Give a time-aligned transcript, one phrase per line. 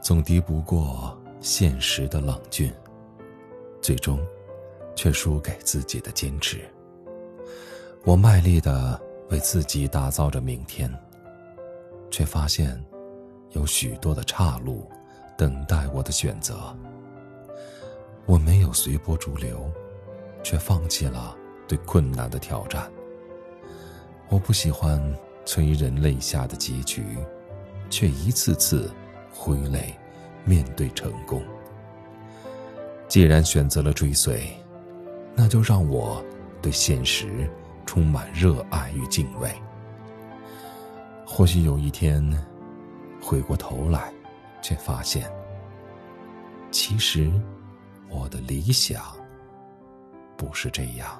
[0.00, 2.72] 总敌不过现实的冷峻，
[3.82, 4.18] 最终
[4.96, 6.60] 却输给自己的坚持。
[8.04, 10.90] 我卖力的为自己打造着明天，
[12.10, 12.82] 却发现
[13.50, 14.90] 有许多的岔路
[15.36, 16.74] 等待我的选择。
[18.24, 19.70] 我没有随波逐流，
[20.42, 21.36] 却放弃了
[21.68, 22.90] 对困难的挑战。
[24.30, 24.98] 我不喜欢
[25.44, 27.04] 催人泪下的结局，
[27.90, 28.90] 却一次次
[29.40, 29.94] 挥泪
[30.44, 31.42] 面对成功。
[33.08, 34.54] 既然选择了追随，
[35.34, 36.22] 那就让我
[36.60, 37.50] 对现实
[37.86, 39.50] 充满热爱与敬畏。
[41.24, 42.22] 或许有一天，
[43.22, 44.12] 回过头来，
[44.60, 45.26] 却发现，
[46.70, 47.32] 其实
[48.10, 49.02] 我的理想
[50.36, 51.18] 不是这样。